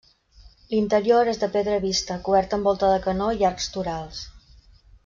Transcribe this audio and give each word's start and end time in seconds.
L'interior 0.71 1.29
és 1.35 1.41
de 1.43 1.49
pedra 1.57 1.77
vista, 1.85 2.17
coberta 2.29 2.59
amb 2.59 2.71
volta 2.71 2.91
de 2.95 2.99
canó 3.07 3.31
i 3.43 3.47
arcs 3.53 3.71
torals. 3.79 4.29